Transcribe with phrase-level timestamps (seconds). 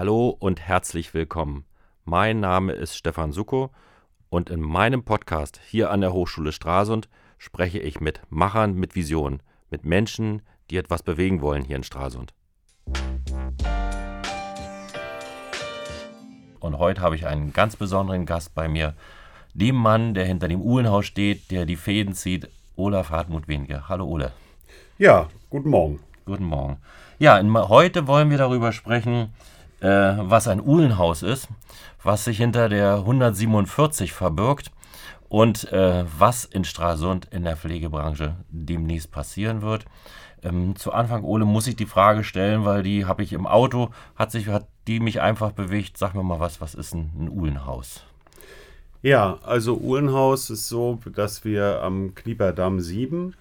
[0.00, 1.64] Hallo und herzlich willkommen.
[2.04, 3.72] Mein Name ist Stefan Suko
[4.30, 9.42] und in meinem Podcast hier an der Hochschule Stralsund spreche ich mit Machern mit Visionen,
[9.70, 12.32] mit Menschen, die etwas bewegen wollen hier in Stralsund.
[16.60, 18.94] Und heute habe ich einen ganz besonderen Gast bei mir,
[19.52, 23.88] dem Mann, der hinter dem Uhlenhaus steht, der die Fäden zieht, Olaf Hartmut Wenige.
[23.88, 24.30] Hallo Ole.
[24.96, 25.98] Ja, guten Morgen.
[26.24, 26.76] Guten Morgen.
[27.18, 29.32] Ja, in, heute wollen wir darüber sprechen,
[29.80, 31.48] äh, was ein Uhlenhaus ist,
[32.02, 34.70] was sich hinter der 147 verbirgt
[35.28, 39.84] und äh, was in Stralsund in der Pflegebranche demnächst passieren wird.
[40.42, 43.90] Ähm, zu Anfang, Ole, muss ich die Frage stellen, weil die habe ich im Auto,
[44.14, 45.98] hat, sich, hat die mich einfach bewegt.
[45.98, 48.04] Sag mir mal was, was ist ein, ein Uhlenhaus?
[49.02, 53.34] Ja, also Uhlenhaus ist so, dass wir am Knieperdamm 7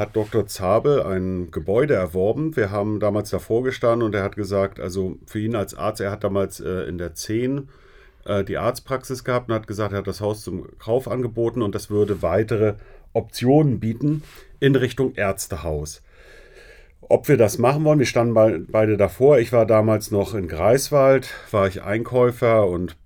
[0.00, 0.46] hat Dr.
[0.46, 2.56] Zabel ein Gebäude erworben.
[2.56, 6.10] Wir haben damals davor gestanden und er hat gesagt, also für ihn als Arzt, er
[6.10, 7.68] hat damals äh, in der 10
[8.24, 11.74] äh, die Arztpraxis gehabt und hat gesagt, er hat das Haus zum Kauf angeboten und
[11.74, 12.76] das würde weitere
[13.12, 14.22] Optionen bieten
[14.58, 16.02] in Richtung Ärztehaus.
[17.02, 19.38] Ob wir das machen wollen, wir standen beide davor.
[19.38, 22.96] Ich war damals noch in Greifswald, war ich Einkäufer und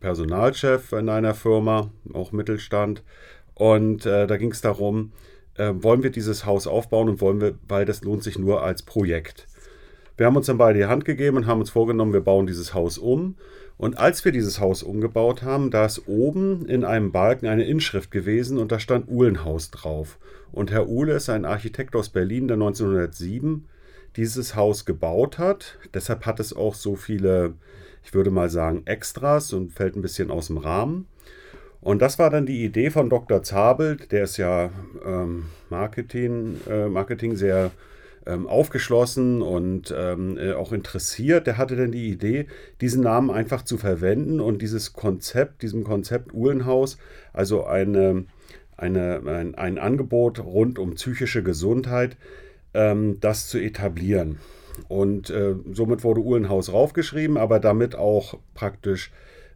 [0.00, 3.02] Personalchef in einer Firma, auch Mittelstand.
[3.54, 5.12] Und äh, da ging es darum,
[5.58, 8.82] äh, wollen wir dieses Haus aufbauen und wollen wir, weil das lohnt sich nur als
[8.82, 9.46] Projekt.
[10.16, 12.72] Wir haben uns dann beide die Hand gegeben und haben uns vorgenommen, wir bauen dieses
[12.72, 13.36] Haus um.
[13.76, 18.10] Und als wir dieses Haus umgebaut haben, da ist oben in einem Balken eine Inschrift
[18.10, 20.18] gewesen und da stand Uhlenhaus drauf.
[20.52, 23.66] Und Herr Uhle ist ein Architekt aus Berlin, der 1907
[24.16, 25.78] dieses Haus gebaut hat.
[25.92, 27.54] Deshalb hat es auch so viele,
[28.02, 31.06] ich würde mal sagen, Extras und fällt ein bisschen aus dem Rahmen.
[31.80, 33.42] Und das war dann die Idee von Dr.
[33.42, 34.70] Zabelt, der ist ja
[35.04, 37.70] ähm, Marketing, äh, Marketing sehr
[38.26, 41.46] ähm, aufgeschlossen und ähm, äh, auch interessiert.
[41.46, 42.46] Der hatte dann die Idee,
[42.80, 46.98] diesen Namen einfach zu verwenden und dieses Konzept, diesem Konzept Uhlenhaus,
[47.32, 48.24] also eine,
[48.76, 52.16] eine, ein, ein Angebot rund um psychische Gesundheit,
[52.74, 54.38] ähm, das zu etablieren.
[54.88, 59.10] Und äh, somit wurde Uhlenhaus raufgeschrieben, aber damit auch praktisch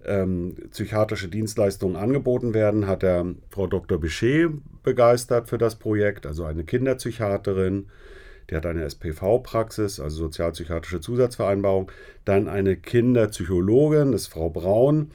[0.07, 3.99] ähm, psychiatrische Dienstleistungen angeboten werden, hat er Frau Dr.
[3.99, 4.51] Bichet
[4.83, 7.87] begeistert für das Projekt, also eine Kinderpsychiaterin.
[8.51, 11.93] Die hat eine SPV-Praxis, also sozialpsychiatrische Zusatzvereinbarung.
[12.25, 15.13] Dann eine Kinderpsychologin, das ist Frau Braun.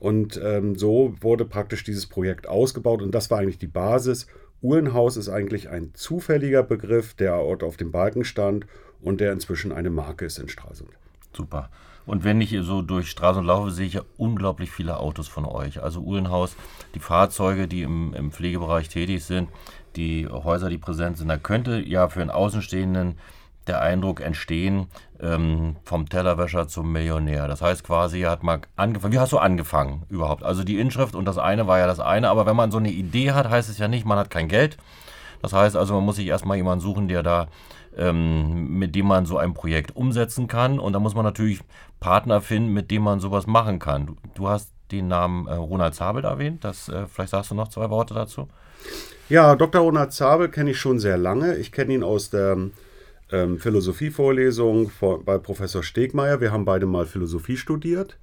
[0.00, 4.26] Und ähm, so wurde praktisch dieses Projekt ausgebaut und das war eigentlich die Basis.
[4.62, 8.66] Uhlenhaus ist eigentlich ein zufälliger Begriff, der auf dem Balken stand
[9.00, 10.90] und der inzwischen eine Marke ist in Stralsund.
[11.32, 11.70] Super.
[12.08, 15.82] Und wenn ich so durch Straßen laufe, sehe ich ja unglaublich viele Autos von euch.
[15.82, 16.56] Also Uhlenhaus,
[16.94, 19.50] die Fahrzeuge, die im, im Pflegebereich tätig sind,
[19.94, 23.18] die Häuser, die präsent sind, da könnte ja für einen Außenstehenden
[23.66, 24.86] der Eindruck entstehen,
[25.20, 27.46] ähm, vom Tellerwäscher zum Millionär.
[27.46, 29.12] Das heißt quasi, hat mal angefangen.
[29.12, 30.44] Wie hast du angefangen überhaupt?
[30.44, 32.90] Also die Inschrift und das eine war ja das eine, aber wenn man so eine
[32.90, 34.78] Idee hat, heißt es ja nicht, man hat kein Geld.
[35.42, 37.48] Das heißt also, man muss sich erstmal jemanden suchen, der da
[37.96, 40.78] ähm, mit dem man so ein Projekt umsetzen kann.
[40.78, 41.60] Und da muss man natürlich
[42.00, 44.06] Partner finden, mit dem man sowas machen kann.
[44.06, 46.64] Du, du hast den Namen äh, Ronald Zabel erwähnt.
[46.64, 48.48] Das, äh, vielleicht sagst du noch zwei Worte dazu.
[49.28, 49.82] Ja, Dr.
[49.82, 51.56] Ronald Zabel kenne ich schon sehr lange.
[51.56, 52.56] Ich kenne ihn aus der
[53.30, 56.40] ähm, Philosophievorlesung vor, bei Professor Stegmeier.
[56.40, 58.16] Wir haben beide mal Philosophie studiert.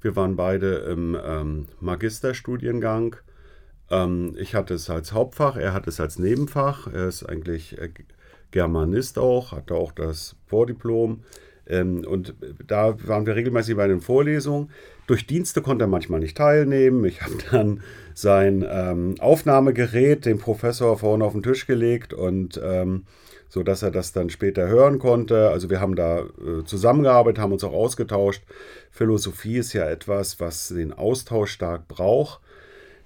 [0.00, 3.16] Wir waren beide im ähm, Magisterstudiengang.
[3.90, 6.86] Ähm, ich hatte es als Hauptfach, er hat es als Nebenfach.
[6.92, 7.90] Er ist eigentlich äh,
[8.50, 11.22] Germanist auch, hatte auch das Vordiplom.
[11.66, 12.34] Ähm, und
[12.66, 14.70] da waren wir regelmäßig bei den Vorlesungen.
[15.06, 17.04] Durch Dienste konnte er manchmal nicht teilnehmen.
[17.04, 17.82] Ich habe dann
[18.14, 23.04] sein ähm, Aufnahmegerät dem Professor vorne auf den Tisch gelegt und ähm,
[23.48, 25.50] so dass er das dann später hören konnte.
[25.50, 28.42] Also wir haben da äh, zusammengearbeitet, haben uns auch ausgetauscht.
[28.90, 32.40] Philosophie ist ja etwas, was den Austausch stark braucht.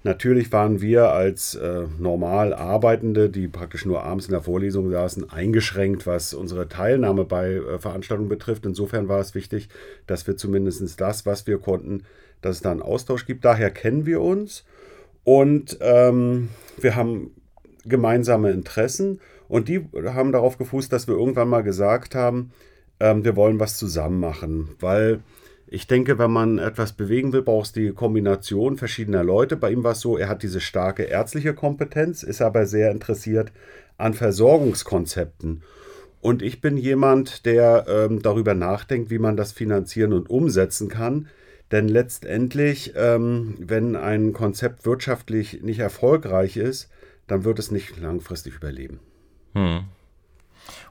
[0.03, 5.29] Natürlich waren wir als äh, normal Arbeitende, die praktisch nur abends in der Vorlesung saßen,
[5.29, 8.65] eingeschränkt, was unsere Teilnahme bei äh, Veranstaltungen betrifft.
[8.65, 9.67] Insofern war es wichtig,
[10.07, 12.03] dass wir zumindest das, was wir konnten,
[12.41, 13.43] dass es da einen Austausch gibt.
[13.43, 14.63] Daher kennen wir uns
[15.25, 16.47] und ähm,
[16.77, 17.31] wir haben
[17.83, 19.19] gemeinsame Interessen
[19.49, 22.51] und die haben darauf gefußt, dass wir irgendwann mal gesagt haben,
[23.01, 25.19] ähm, wir wollen was zusammen machen, weil
[25.71, 29.55] ich denke, wenn man etwas bewegen will, brauchst du die Kombination verschiedener Leute.
[29.55, 33.51] Bei ihm war es so, er hat diese starke ärztliche Kompetenz, ist aber sehr interessiert
[33.97, 35.61] an Versorgungskonzepten.
[36.21, 41.27] Und ich bin jemand, der ähm, darüber nachdenkt, wie man das finanzieren und umsetzen kann.
[41.71, 46.89] Denn letztendlich, ähm, wenn ein Konzept wirtschaftlich nicht erfolgreich ist,
[47.27, 48.99] dann wird es nicht langfristig überleben.
[49.53, 49.83] Hm.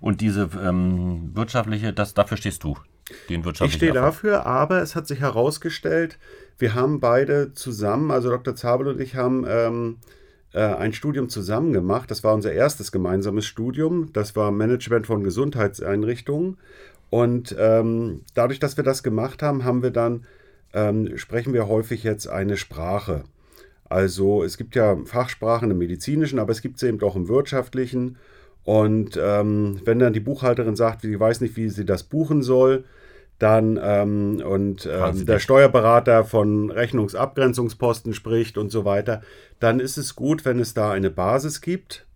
[0.01, 2.77] Und diese ähm, wirtschaftliche, das, dafür stehst du.
[3.29, 6.19] Den wirtschaftlichen Ich stehe dafür, aber es hat sich herausgestellt,
[6.59, 8.57] wir haben beide zusammen, also Dr.
[8.57, 9.97] Zabel und ich haben ähm,
[10.53, 12.11] äh, ein Studium zusammen gemacht.
[12.11, 14.13] Das war unser erstes gemeinsames Studium.
[14.13, 16.57] Das war Management von Gesundheitseinrichtungen.
[17.11, 20.25] Und ähm, dadurch, dass wir das gemacht haben, haben wir dann,
[20.75, 23.25] ähm, sprechen wir häufig jetzt eine Sprache.
[23.89, 28.19] Also es gibt ja Fachsprachen im medizinischen, aber es gibt sie eben auch im wirtschaftlichen.
[28.65, 32.85] Und ähm, wenn dann die Buchhalterin sagt, sie weiß nicht, wie sie das buchen soll,
[33.39, 39.23] dann ähm, und ähm, der Steuerberater von Rechnungsabgrenzungsposten spricht und so weiter,
[39.61, 42.07] dann ist es gut, wenn es da eine Basis gibt.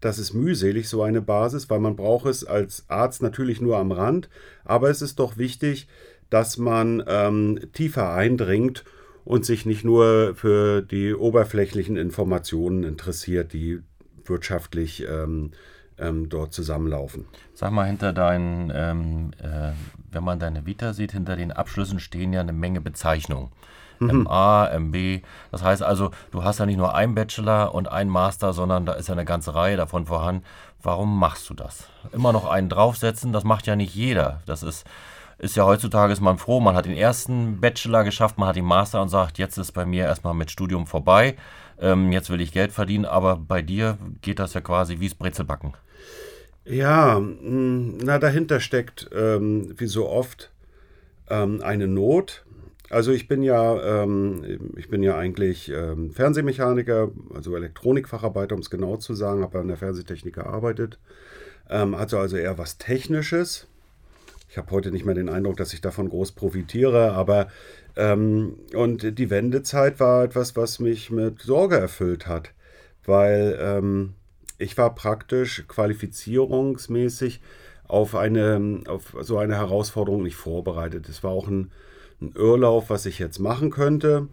[0.00, 3.92] Das ist mühselig, so eine Basis, weil man braucht es als Arzt natürlich nur am
[3.92, 4.28] Rand,
[4.64, 5.88] aber es ist doch wichtig,
[6.30, 8.84] dass man ähm, tiefer eindringt
[9.24, 13.80] und sich nicht nur für die oberflächlichen Informationen interessiert, die
[14.24, 15.52] wirtschaftlich ähm,
[16.02, 17.26] ähm, dort zusammenlaufen.
[17.54, 19.72] Sag mal, hinter deinen, ähm, äh,
[20.10, 23.50] wenn man deine Vita sieht, hinter den Abschlüssen stehen ja eine Menge Bezeichnungen.
[23.98, 24.24] Mhm.
[24.24, 25.22] MA, MB.
[25.50, 28.94] Das heißt also, du hast ja nicht nur einen Bachelor und einen Master, sondern da
[28.94, 30.44] ist ja eine ganze Reihe davon vorhanden.
[30.82, 31.88] Warum machst du das?
[32.12, 34.40] Immer noch einen draufsetzen, das macht ja nicht jeder.
[34.46, 34.84] Das ist,
[35.38, 38.64] ist ja heutzutage ist man froh, man hat den ersten Bachelor geschafft, man hat den
[38.64, 41.36] Master und sagt, jetzt ist bei mir erstmal mit Studium vorbei.
[41.80, 45.16] Ähm, jetzt will ich Geld verdienen, aber bei dir geht das ja quasi wie das
[45.16, 45.74] Brezelbacken.
[46.64, 50.52] Ja, hm, na dahinter steckt, ähm, wie so oft,
[51.28, 52.44] ähm, eine Not.
[52.88, 58.70] Also ich bin ja, ähm, ich bin ja eigentlich ähm, Fernsehmechaniker, also Elektronikfacharbeiter, um es
[58.70, 60.98] genau zu sagen, habe an der Fernsehtechnik gearbeitet.
[61.70, 63.66] Ähm, also also eher was Technisches.
[64.50, 67.48] Ich habe heute nicht mehr den Eindruck, dass ich davon groß profitiere, aber
[67.96, 72.50] ähm, und die Wendezeit war etwas, was mich mit Sorge erfüllt hat,
[73.06, 73.58] weil
[74.58, 77.40] ich war praktisch qualifizierungsmäßig
[77.88, 81.08] auf eine, auf so eine Herausforderung nicht vorbereitet.
[81.08, 81.70] Es war auch ein,
[82.20, 84.28] ein Irrlauf, was ich jetzt machen könnte.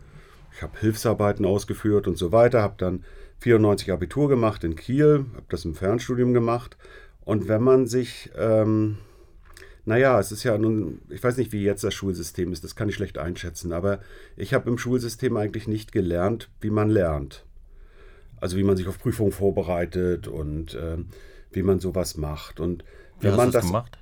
[0.54, 3.04] Ich habe Hilfsarbeiten ausgeführt und so weiter, habe dann
[3.40, 6.78] 94 Abitur gemacht in Kiel, habe das im Fernstudium gemacht.
[7.22, 8.98] Und wenn man sich, ähm,
[9.86, 12.90] naja, es ist ja nun, ich weiß nicht, wie jetzt das Schulsystem ist, das kann
[12.90, 14.00] ich schlecht einschätzen, aber
[14.36, 17.46] ich habe im Schulsystem eigentlich nicht gelernt, wie man lernt.
[18.42, 20.98] Also wie man sich auf Prüfungen vorbereitet und äh,
[21.52, 22.60] wie man sowas macht.
[22.60, 22.84] Und
[23.20, 23.98] wenn wie man das gemacht?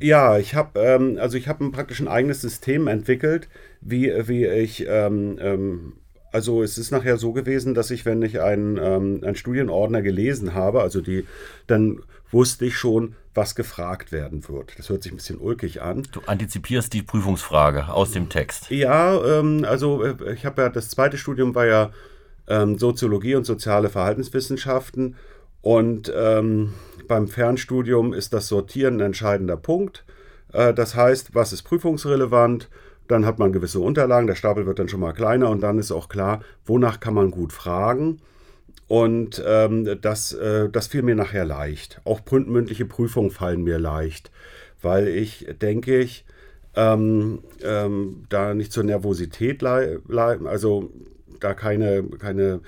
[0.00, 3.48] Ja, ich habe ähm, also ich habe praktisch ein eigenes System entwickelt,
[3.80, 5.92] wie, wie ich ähm, ähm,
[6.32, 10.54] also es ist nachher so gewesen, dass ich, wenn ich einen, ähm, einen Studienordner gelesen
[10.54, 11.26] habe, also die,
[11.66, 14.78] dann wusste ich schon, was gefragt werden wird.
[14.78, 16.04] Das hört sich ein bisschen ulkig an.
[16.12, 18.70] Du antizipierst die Prüfungsfrage aus dem Text.
[18.70, 21.90] Ja, ähm, also äh, ich habe ja, das zweite Studium war ja
[22.50, 25.16] ähm, Soziologie und soziale Verhaltenswissenschaften.
[25.62, 26.74] Und ähm,
[27.08, 30.04] beim Fernstudium ist das Sortieren ein entscheidender Punkt.
[30.52, 32.68] Äh, das heißt, was ist prüfungsrelevant?
[33.08, 35.90] Dann hat man gewisse Unterlagen, der Stapel wird dann schon mal kleiner und dann ist
[35.90, 38.20] auch klar, wonach kann man gut fragen.
[38.86, 42.00] Und ähm, das, äh, das fiel mir nachher leicht.
[42.04, 44.30] Auch mündliche Prüfungen fallen mir leicht,
[44.82, 46.24] weil ich, denke ich,
[46.74, 50.90] ähm, ähm, da nicht zur Nervosität, also
[51.40, 52.60] da keine, keine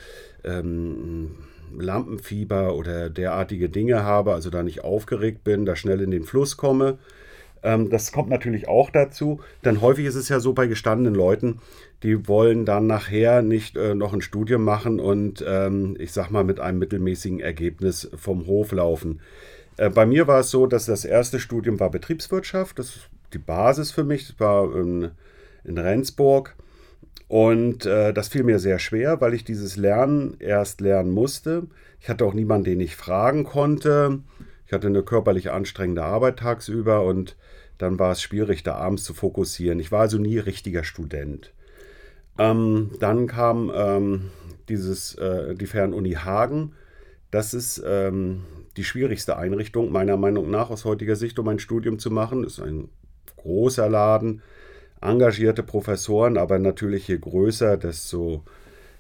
[0.45, 1.33] ähm,
[1.79, 6.57] Lampenfieber oder derartige Dinge habe, also da nicht aufgeregt bin, da schnell in den Fluss
[6.57, 6.99] komme.
[7.63, 11.61] Ähm, das kommt natürlich auch dazu, denn häufig ist es ja so bei gestandenen Leuten,
[12.03, 16.45] die wollen dann nachher nicht äh, noch ein Studium machen und ähm, ich sag mal
[16.45, 19.21] mit einem mittelmäßigen Ergebnis vom Hof laufen.
[19.77, 23.39] Äh, bei mir war es so, dass das erste Studium war Betriebswirtschaft, das ist die
[23.39, 25.11] Basis für mich, das war in,
[25.65, 26.57] in Rendsburg.
[27.29, 31.63] Und äh, das fiel mir sehr schwer, weil ich dieses Lernen erst lernen musste.
[31.99, 34.21] Ich hatte auch niemanden, den ich fragen konnte.
[34.67, 37.37] Ich hatte eine körperlich anstrengende Arbeit tagsüber und
[37.79, 39.81] dann war es schwierig, da abends zu fokussieren.
[39.81, 41.53] Ich war also nie richtiger Student.
[42.39, 44.31] Ähm, dann kam ähm,
[44.69, 46.75] dieses, äh, die Fernuni Hagen.
[47.31, 48.45] Das ist ähm,
[48.77, 52.43] die schwierigste Einrichtung, meiner Meinung nach, aus heutiger Sicht, um ein Studium zu machen.
[52.43, 52.89] Das ist ein
[53.37, 54.43] großer Laden
[55.03, 58.43] engagierte Professoren, aber natürlich je größer, desto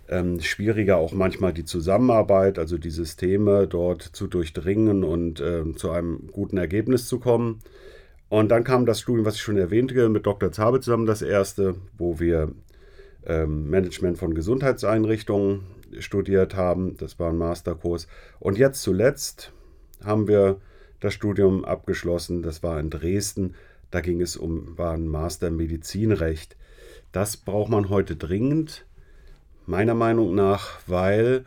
[0.08, 5.90] ähm, schwieriger auch manchmal die Zusammenarbeit, also die Systeme dort zu durchdringen und ähm, zu
[5.90, 7.60] einem guten Ergebnis zu kommen.
[8.28, 10.52] Und dann kam das Studium, was ich schon erwähnte, mit Dr.
[10.52, 12.52] Zabe zusammen, das erste, wo wir
[13.26, 15.60] ähm, Management von Gesundheitseinrichtungen
[15.98, 16.96] studiert haben.
[16.96, 18.08] Das war ein Masterkurs.
[18.40, 19.52] Und jetzt zuletzt
[20.04, 20.58] haben wir
[21.00, 22.42] das Studium abgeschlossen.
[22.42, 23.54] Das war in Dresden
[23.92, 26.56] da ging es um, war ein Master Medizinrecht.
[27.12, 28.86] Das braucht man heute dringend,
[29.66, 31.44] meiner Meinung nach, weil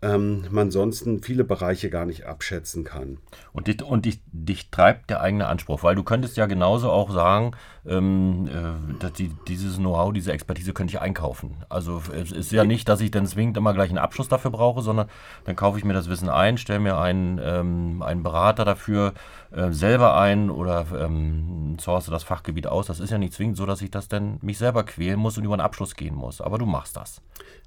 [0.00, 3.18] ähm, man sonst viele Bereiche gar nicht abschätzen kann.
[3.52, 7.10] Und, dich, und dich, dich treibt der eigene Anspruch, weil du könntest ja genauso auch
[7.10, 7.52] sagen,
[7.84, 11.56] ähm, äh, dass die, dieses Know-how, diese Expertise könnte ich einkaufen.
[11.68, 14.82] Also es ist ja nicht, dass ich dann zwingend immer gleich einen Abschluss dafür brauche,
[14.82, 15.08] sondern
[15.44, 19.14] dann kaufe ich mir das Wissen ein, stelle mir einen, ähm, einen Berater dafür
[19.50, 22.86] äh, selber ein oder ähm, source das Fachgebiet aus.
[22.86, 25.44] Das ist ja nicht zwingend so, dass ich das dann mich selber quälen muss und
[25.44, 26.40] über einen Abschluss gehen muss.
[26.40, 27.20] Aber du machst das.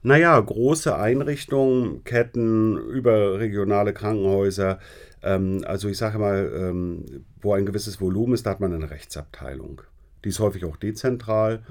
[0.04, 4.78] Naja, große Einrichtungen, Ketten, überregionale Krankenhäuser,
[5.24, 8.92] ähm, also ich sage mal, ähm, wo ein gewisses Volumen ist, da hat man eine
[8.92, 9.82] Rechtsabteilung.
[10.24, 11.64] Die ist häufig auch dezentral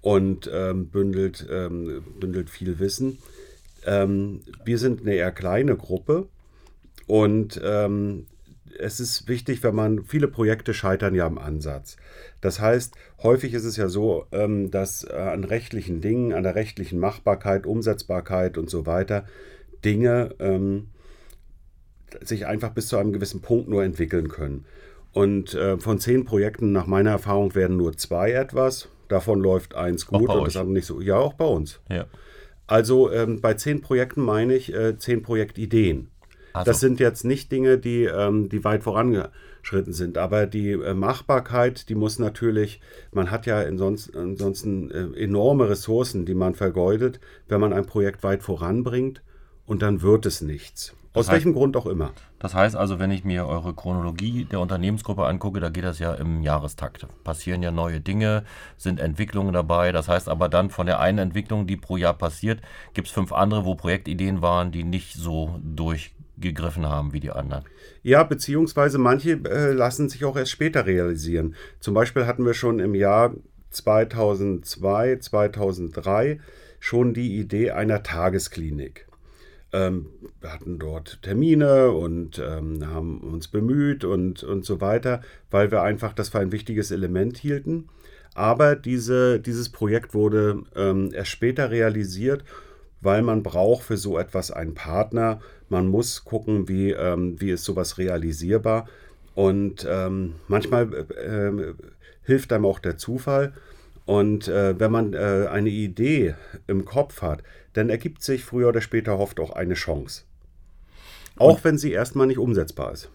[0.00, 3.18] und ähm, bündelt, ähm, bündelt viel Wissen.
[3.84, 6.28] Ähm, wir sind eine eher kleine Gruppe
[7.06, 8.26] und ähm,
[8.78, 11.96] es ist wichtig, wenn man, viele Projekte scheitern ja am Ansatz.
[12.40, 17.00] Das heißt, häufig ist es ja so, dass äh, an rechtlichen Dingen, an der rechtlichen
[17.00, 19.24] Machbarkeit, Umsetzbarkeit und so weiter
[19.84, 20.88] Dinge ähm,
[22.22, 24.64] sich einfach bis zu einem gewissen Punkt nur entwickeln können.
[25.12, 28.88] Und äh, von zehn Projekten, nach meiner Erfahrung, werden nur zwei etwas.
[29.08, 31.00] Davon läuft eins gut und das andere nicht so.
[31.00, 31.80] Ja, auch bei uns.
[31.90, 32.06] Ja.
[32.66, 36.08] Also ähm, bei zehn Projekten meine ich äh, zehn Projektideen.
[36.52, 36.70] Also.
[36.70, 41.88] Das sind jetzt nicht Dinge, die, ähm, die weit vorangeschritten sind, aber die äh, Machbarkeit,
[41.88, 42.80] die muss natürlich,
[43.12, 48.42] man hat ja ansonsten äh, enorme Ressourcen, die man vergeudet, wenn man ein Projekt weit
[48.42, 49.22] voranbringt
[49.68, 50.94] und dann wird es nichts.
[51.14, 52.12] Aus das heißt, welchem Grund auch immer.
[52.38, 56.14] Das heißt also, wenn ich mir eure Chronologie der Unternehmensgruppe angucke, da geht das ja
[56.14, 57.06] im Jahrestakt.
[57.24, 58.44] Passieren ja neue Dinge,
[58.76, 59.92] sind Entwicklungen dabei.
[59.92, 62.60] Das heißt aber dann von der einen Entwicklung, die pro Jahr passiert,
[62.94, 67.32] gibt es fünf andere, wo Projektideen waren, die nicht so durch gegriffen haben wie die
[67.32, 67.64] anderen.
[68.02, 71.56] Ja, beziehungsweise manche äh, lassen sich auch erst später realisieren.
[71.80, 73.34] Zum Beispiel hatten wir schon im Jahr
[73.70, 76.40] 2002, 2003
[76.78, 79.07] schon die Idee einer Tagesklinik.
[79.72, 80.06] Ähm,
[80.40, 85.20] wir hatten dort Termine und ähm, haben uns bemüht und, und so weiter,
[85.50, 87.88] weil wir einfach das für ein wichtiges Element hielten.
[88.34, 92.44] Aber diese, dieses Projekt wurde ähm, erst später realisiert,
[93.00, 97.64] weil man braucht für so etwas einen Partner, man muss gucken, wie, ähm, wie ist
[97.64, 98.88] sowas realisierbar.
[99.34, 101.74] Und ähm, manchmal äh,
[102.22, 103.52] hilft einem auch der Zufall.
[104.08, 106.34] Und äh, wenn man äh, eine Idee
[106.66, 107.42] im Kopf hat,
[107.74, 110.22] dann ergibt sich früher oder später oft auch eine Chance.
[111.36, 113.10] Auch Und, wenn sie erstmal nicht umsetzbar ist.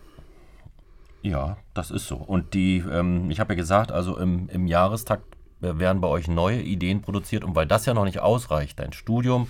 [1.23, 2.17] Ja, das ist so.
[2.17, 5.25] Und die, ähm, ich habe ja gesagt, also im, im Jahrestakt
[5.61, 7.43] werden bei euch neue Ideen produziert.
[7.43, 9.47] Und weil das ja noch nicht ausreicht, dein Studium,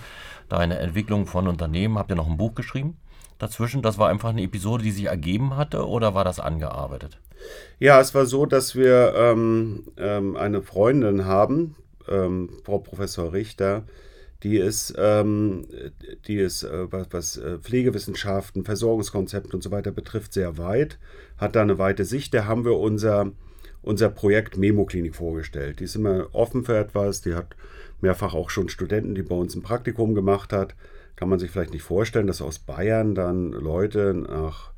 [0.48, 2.96] deine Entwicklung von Unternehmen, habt ihr noch ein Buch geschrieben
[3.36, 3.82] dazwischen?
[3.82, 7.20] Das war einfach eine Episode, die sich ergeben hatte oder war das angearbeitet?
[7.78, 11.76] Ja, es war so, dass wir ähm, ähm, eine Freundin haben,
[12.08, 13.84] ähm, Frau Professor Richter,
[14.42, 15.66] die ist, ähm,
[16.26, 20.98] die ist äh, was, was äh, Pflegewissenschaften, Versorgungskonzepte und so weiter betrifft, sehr weit,
[21.38, 22.34] hat da eine weite Sicht.
[22.34, 23.32] Da haben wir unser
[23.84, 25.80] unser Projekt Memo-Klinik vorgestellt.
[25.80, 27.20] Die ist immer offen für etwas.
[27.20, 27.54] Die hat
[28.00, 30.74] mehrfach auch schon Studenten, die bei uns ein Praktikum gemacht hat.
[31.16, 34.72] Kann man sich vielleicht nicht vorstellen, dass aus Bayern dann Leute nach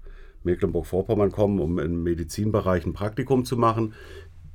[0.47, 3.93] Mecklenburg-Vorpommern kommen, um im Medizinbereich ein Praktikum zu machen.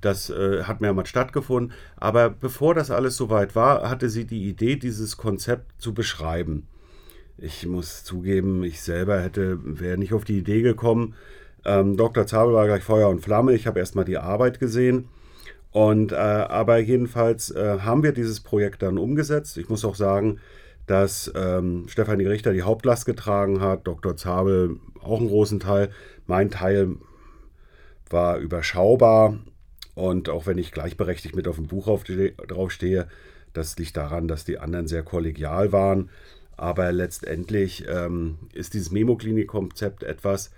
[0.02, 1.74] Das äh, hat mehrmals stattgefunden.
[1.98, 6.66] Aber bevor das alles soweit war, hatte sie die Idee, dieses Konzept zu beschreiben.
[7.38, 11.16] Ich muss zugeben, ich selber hätte, wäre nicht auf die Idee gekommen,
[11.66, 12.26] ähm, Dr.
[12.26, 13.54] Zabel war gleich Feuer und Flamme.
[13.54, 15.10] Ich habe erstmal die Arbeit gesehen.
[15.72, 19.58] Und äh, aber jedenfalls äh, haben wir dieses Projekt dann umgesetzt.
[19.58, 20.40] Ich muss auch sagen,
[20.88, 24.18] dass ähm, Stefanie Richter die Hauptlast getragen hat, Dr.
[24.18, 25.92] Zabel auch einen großen Teil.
[26.28, 26.96] Mein Teil
[28.10, 29.40] war überschaubar
[29.96, 31.86] und auch wenn ich gleichberechtigt mit auf dem Buch
[32.48, 33.08] drauf stehe,
[33.54, 36.10] das liegt daran, dass die anderen sehr kollegial waren.
[36.58, 40.52] Aber letztendlich ähm, ist dieses Memo-Klinik-Konzept etwas,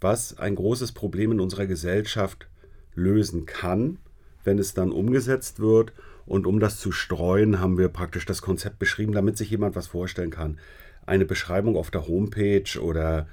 [0.00, 2.48] was ein großes Problem in unserer Gesellschaft
[2.94, 3.98] lösen kann,
[4.42, 5.92] wenn es dann umgesetzt wird.
[6.26, 9.88] Und um das zu streuen, haben wir praktisch das Konzept beschrieben, damit sich jemand was
[9.88, 10.58] vorstellen kann.
[11.06, 13.26] Eine Beschreibung auf der Homepage oder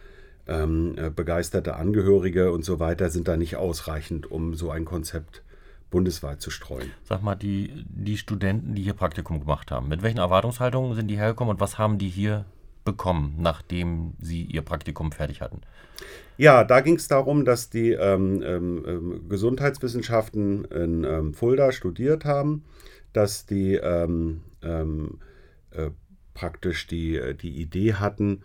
[0.47, 5.43] ähm, äh, begeisterte Angehörige und so weiter sind da nicht ausreichend, um so ein Konzept
[5.89, 6.91] bundesweit zu streuen.
[7.03, 11.17] Sag mal, die, die Studenten, die hier Praktikum gemacht haben, mit welchen Erwartungshaltungen sind die
[11.17, 12.45] hergekommen und was haben die hier
[12.83, 15.61] bekommen, nachdem sie ihr Praktikum fertig hatten?
[16.37, 22.25] Ja, da ging es darum, dass die ähm, ähm, ähm, Gesundheitswissenschaften in ähm, Fulda studiert
[22.25, 22.63] haben,
[23.11, 25.19] dass die ähm, ähm,
[25.71, 25.89] äh,
[26.33, 28.43] praktisch die, die Idee hatten,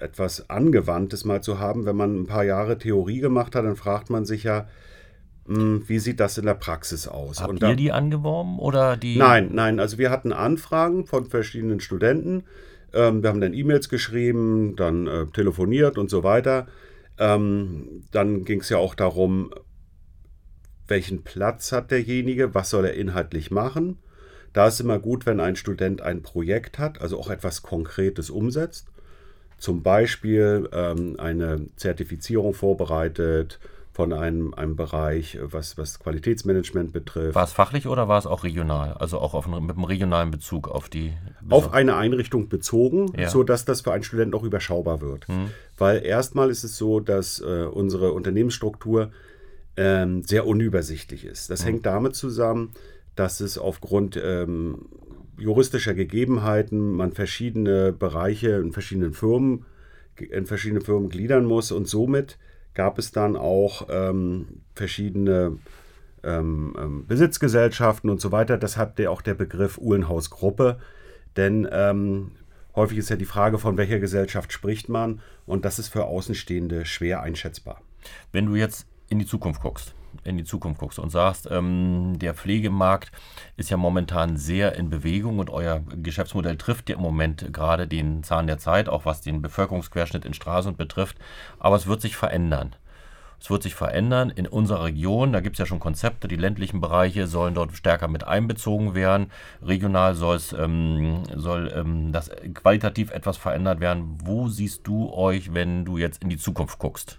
[0.00, 1.86] etwas Angewandtes mal zu haben.
[1.86, 4.66] Wenn man ein paar Jahre Theorie gemacht hat, dann fragt man sich ja,
[5.46, 7.40] hm, wie sieht das in der Praxis aus?
[7.40, 9.16] Habt Und ihr die angeworben oder die?
[9.16, 9.80] Nein, nein.
[9.80, 12.44] Also wir hatten Anfragen von verschiedenen Studenten
[12.92, 16.66] Ähm, wir haben dann E-Mails geschrieben, dann äh, telefoniert und so weiter.
[17.18, 19.52] Ähm, dann ging es ja auch darum,
[20.88, 23.98] welchen Platz hat derjenige, was soll er inhaltlich machen.
[24.52, 28.88] Da ist immer gut, wenn ein Student ein Projekt hat, also auch etwas Konkretes umsetzt.
[29.58, 33.60] Zum Beispiel ähm, eine Zertifizierung vorbereitet
[34.00, 37.34] von einem, einem Bereich, was, was Qualitätsmanagement betrifft.
[37.34, 38.94] War es fachlich oder war es auch regional?
[38.94, 41.12] Also auch auf, mit einem regionalen Bezug auf die.
[41.50, 43.28] Auf eine Einrichtung bezogen, ja.
[43.28, 45.28] sodass das für einen Studenten auch überschaubar wird.
[45.28, 45.50] Hm.
[45.76, 49.10] Weil erstmal ist es so, dass äh, unsere Unternehmensstruktur
[49.76, 51.50] ähm, sehr unübersichtlich ist.
[51.50, 51.66] Das hm.
[51.66, 52.70] hängt damit zusammen,
[53.16, 54.86] dass es aufgrund ähm,
[55.36, 59.66] juristischer Gegebenheiten man verschiedene Bereiche in verschiedenen Firmen
[60.16, 62.38] in verschiedene Firmen gliedern muss und somit
[62.74, 65.58] gab es dann auch ähm, verschiedene
[66.22, 68.58] ähm, ähm, Besitzgesellschaften und so weiter.
[68.58, 70.78] Deshalb der, auch der Begriff Uhlenhausgruppe,
[71.36, 72.32] denn ähm,
[72.74, 76.86] häufig ist ja die Frage, von welcher Gesellschaft spricht man und das ist für Außenstehende
[76.86, 77.80] schwer einschätzbar.
[78.32, 79.94] Wenn du jetzt in die Zukunft guckst,
[80.24, 83.12] in die Zukunft guckst und sagst, ähm, der Pflegemarkt
[83.56, 88.22] ist ja momentan sehr in Bewegung und euer Geschäftsmodell trifft ja im Moment gerade den
[88.22, 91.16] Zahn der Zeit, auch was den Bevölkerungsquerschnitt in Stralsund betrifft,
[91.58, 92.74] aber es wird sich verändern.
[93.40, 95.32] Es wird sich verändern in unserer Region.
[95.32, 96.28] Da gibt es ja schon Konzepte.
[96.28, 99.30] Die ländlichen Bereiche sollen dort stärker mit einbezogen werden.
[99.62, 100.14] Regional
[100.58, 104.18] ähm, soll ähm, das qualitativ etwas verändert werden.
[104.22, 107.18] Wo siehst du euch, wenn du jetzt in die Zukunft guckst?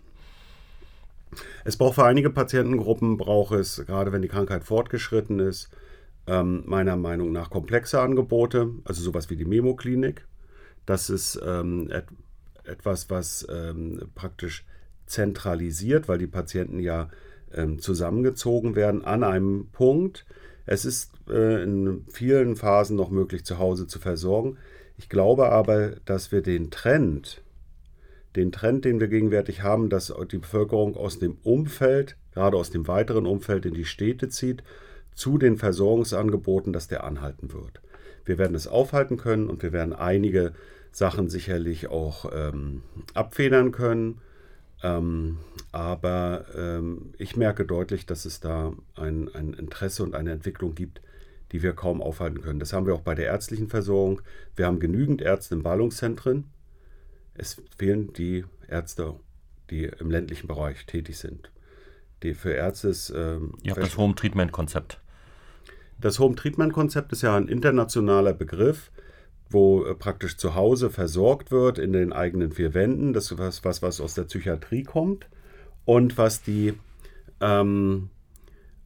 [1.64, 5.70] Es braucht für einige Patientengruppen, braucht es, gerade wenn die Krankheit fortgeschritten ist,
[6.28, 10.28] ähm, meiner Meinung nach komplexe Angebote, also sowas wie die Memo-Klinik.
[10.86, 12.06] Das ist ähm, et
[12.64, 14.66] etwas, was ähm, praktisch
[15.08, 17.10] zentralisiert, weil die Patienten ja
[17.54, 20.26] ähm, zusammengezogen werden an einem Punkt.
[20.66, 24.58] Es ist äh, in vielen Phasen noch möglich, zu Hause zu versorgen.
[24.98, 27.42] Ich glaube aber, dass wir den Trend,
[28.36, 32.88] den Trend, den wir gegenwärtig haben, dass die Bevölkerung aus dem Umfeld, gerade aus dem
[32.88, 34.64] weiteren Umfeld in die Städte zieht,
[35.14, 37.82] zu den Versorgungsangeboten, dass der anhalten wird.
[38.26, 40.54] Wir werden es aufhalten können und wir werden einige
[40.92, 44.22] Sachen sicherlich auch ähm, abfedern können.
[44.84, 45.38] Ähm,
[45.72, 51.02] aber ähm, ich merke deutlich, dass es da ein, ein Interesse und eine Entwicklung gibt,
[51.52, 52.60] die wir kaum aufhalten können.
[52.60, 54.22] Das haben wir auch bei der ärztlichen Versorgung.
[54.56, 56.46] Wir haben genügend Ärzte in Ballungszentren.
[57.42, 59.16] Es fehlen die Ärzte,
[59.72, 61.52] die im ländlichen Bereich tätig sind.
[62.22, 63.10] Die für Ärzte ist.
[63.10, 65.02] Ähm, Ihr habt das Home Treatment Konzept.
[66.00, 68.92] Das Home Treatment Konzept ist ja ein internationaler Begriff,
[69.50, 73.12] wo äh, praktisch zu Hause versorgt wird in den eigenen vier Wänden.
[73.12, 75.28] Das ist was, was, was aus der Psychiatrie kommt
[75.84, 76.76] und was die
[77.40, 78.12] ähm,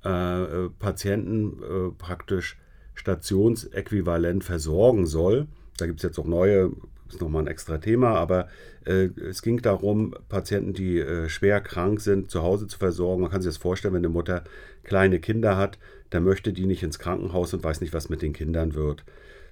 [0.05, 2.57] äh, äh Patienten äh, praktisch
[2.93, 5.47] stationsäquivalent versorgen soll.
[5.75, 6.71] Da gibt es jetzt auch neue
[7.07, 8.47] ist nochmal ein extra Thema, aber
[8.85, 13.21] äh, es ging darum, Patienten, die äh, schwer krank sind, zu Hause zu versorgen.
[13.21, 14.43] Man kann sich das vorstellen, wenn eine Mutter
[14.83, 15.77] kleine Kinder hat,
[16.09, 19.03] dann möchte die nicht ins Krankenhaus und weiß nicht, was mit den Kindern wird,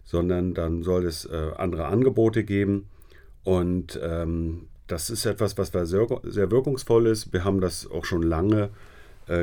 [0.04, 2.88] sondern dann soll es äh, andere Angebote geben.
[3.44, 7.34] Und ähm, das ist etwas, was sehr, sehr wirkungsvoll ist.
[7.34, 8.70] Wir haben das auch schon lange äh,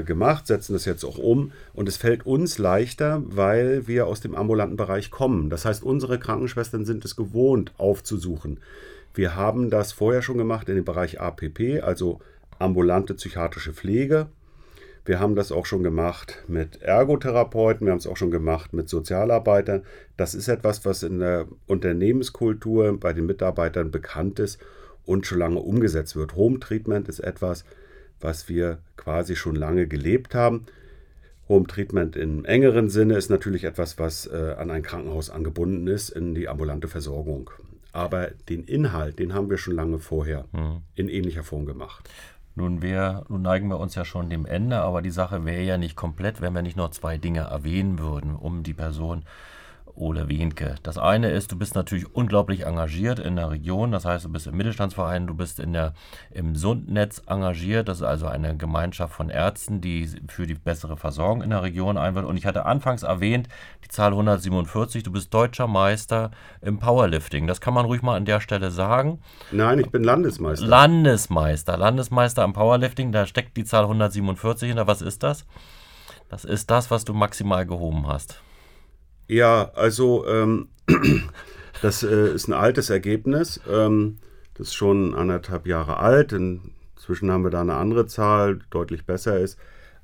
[0.04, 4.34] gemacht, setzen das jetzt auch um und es fällt uns leichter, weil wir aus dem
[4.34, 5.50] ambulanten Bereich kommen.
[5.50, 8.58] Das heißt, unsere Krankenschwestern sind es gewohnt aufzusuchen.
[9.14, 12.20] Wir haben das vorher schon gemacht in dem Bereich APP, also
[12.58, 14.26] ambulante psychiatrische Pflege.
[15.04, 18.88] Wir haben das auch schon gemacht mit Ergotherapeuten, wir haben es auch schon gemacht mit
[18.88, 19.82] Sozialarbeitern.
[20.16, 24.60] Das ist etwas, was in der Unternehmenskultur bei den Mitarbeitern bekannt ist
[25.06, 26.36] und schon lange umgesetzt wird.
[26.36, 27.64] Home Treatment ist etwas,
[28.20, 30.66] was wir quasi schon lange gelebt haben.
[31.48, 36.10] Home Treatment im engeren Sinne ist natürlich etwas, was äh, an ein Krankenhaus angebunden ist,
[36.10, 37.50] in die ambulante Versorgung.
[37.92, 40.82] Aber den Inhalt, den haben wir schon lange vorher mhm.
[40.94, 42.08] in ähnlicher Form gemacht.
[42.54, 45.78] Nun, wir, nun neigen wir uns ja schon dem Ende, aber die Sache wäre ja
[45.78, 49.24] nicht komplett, wenn wir nicht noch zwei Dinge erwähnen würden, um die Person
[49.94, 50.76] Ole Wienke.
[50.82, 54.46] Das eine ist, du bist natürlich unglaublich engagiert in der Region, das heißt, du bist
[54.46, 55.94] im Mittelstandsverein, du bist in der,
[56.30, 61.42] im Sundnetz engagiert, das ist also eine Gemeinschaft von Ärzten, die für die bessere Versorgung
[61.42, 62.28] in der Region einwirkt.
[62.28, 63.48] Und ich hatte anfangs erwähnt,
[63.84, 67.46] die Zahl 147, du bist deutscher Meister im Powerlifting.
[67.46, 69.20] Das kann man ruhig mal an der Stelle sagen.
[69.50, 70.66] Nein, ich bin Landesmeister.
[70.66, 74.86] Landesmeister, Landesmeister im Powerlifting, da steckt die Zahl 147 hinter.
[74.86, 75.46] Was ist das?
[76.28, 78.40] Das ist das, was du maximal gehoben hast.
[79.30, 80.70] Ja, also ähm,
[81.82, 83.60] das äh, ist ein altes Ergebnis.
[83.70, 84.18] Ähm,
[84.54, 86.32] das ist schon anderthalb Jahre alt.
[86.32, 89.56] Inzwischen haben wir da eine andere Zahl, die deutlich besser ist.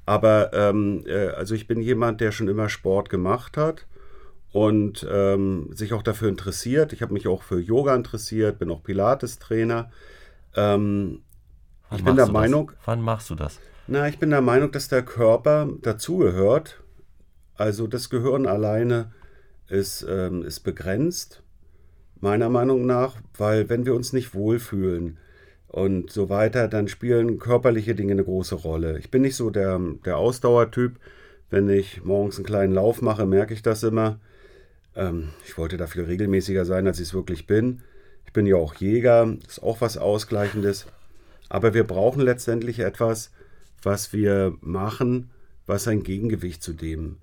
[0.05, 3.89] Aber ähm, äh, also ich bin jemand, der schon immer Sport gemacht hat
[4.53, 6.93] und ähm, sich auch dafür interessiert.
[6.93, 9.91] Ich habe mich auch für Yoga interessiert, bin auch Pilates-Trainer.
[10.55, 11.23] Ähm,
[11.91, 12.69] ich bin der Meinung.
[12.69, 12.87] Das?
[12.87, 13.59] Wann machst du das?
[13.89, 16.81] Na, ich bin der Meinung, dass der Körper dazugehört.
[17.57, 19.13] Also das Gehirn alleine
[19.69, 21.43] ist, ähm, ist begrenzt,
[22.21, 25.19] meiner Meinung nach, weil wenn wir uns nicht wohlfühlen
[25.69, 28.99] und so weiter, dann spielen körperliche Dinge eine große Rolle.
[28.99, 30.99] Ich bin nicht so der, der Ausdauertyp.
[31.51, 34.19] Wenn ich morgens einen kleinen Lauf mache, merke ich das immer.
[34.95, 37.83] Ähm, ich wollte da viel regelmäßiger sein, als ich es wirklich bin.
[38.25, 40.87] Ich bin ja auch Jäger, ist auch was Ausgleichendes.
[41.49, 43.31] Aber wir brauchen letztendlich etwas,
[43.83, 45.31] was wir machen,
[45.67, 47.19] was ein Gegengewicht zu dem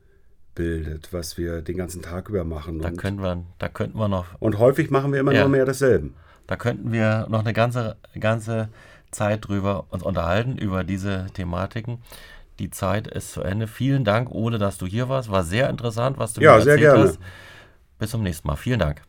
[0.55, 2.79] bildet, was wir den ganzen Tag über machen.
[2.79, 4.25] Da, und, können wir, da könnten wir noch.
[4.39, 6.11] Und häufig machen wir immer ja, noch mehr dasselbe.
[6.47, 8.69] Da könnten wir noch eine ganze, ganze
[9.11, 11.99] Zeit drüber uns unterhalten, über diese Thematiken.
[12.59, 13.67] Die Zeit ist zu Ende.
[13.67, 15.31] Vielen Dank, Ole, dass du hier warst.
[15.31, 17.19] War sehr interessant, was du ja, mir erzählt hast.
[17.97, 18.55] Bis zum nächsten Mal.
[18.55, 19.01] Vielen Dank.